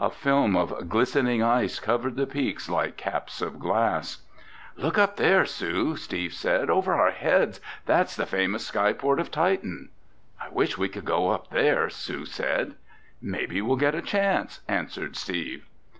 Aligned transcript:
A 0.00 0.10
film 0.10 0.56
of 0.56 0.88
glistening 0.88 1.44
ice 1.44 1.78
covered 1.78 2.16
the 2.16 2.26
peaks 2.26 2.68
like 2.68 2.96
caps 2.96 3.40
of 3.40 3.60
glass. 3.60 4.22
"Look 4.74 4.98
up 4.98 5.14
there, 5.14 5.44
Sue!" 5.46 5.94
Steve 5.94 6.32
said. 6.34 6.68
"Over 6.68 6.92
our 6.94 7.12
heads! 7.12 7.60
That's 7.84 8.16
the 8.16 8.26
famous 8.26 8.66
skyport 8.68 9.20
of 9.20 9.30
Titan!" 9.30 9.90
"I 10.40 10.48
wish 10.48 10.76
we 10.76 10.88
could 10.88 11.04
go 11.04 11.30
up 11.30 11.50
there!" 11.50 11.88
Sue 11.88 12.24
said. 12.26 12.74
"Maybe 13.22 13.62
we'll 13.62 13.76
get 13.76 13.92
the 13.94 14.02
chance," 14.02 14.58
answered 14.66 15.14
Steve. 15.14 15.64